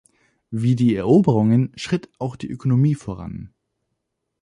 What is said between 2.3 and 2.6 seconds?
die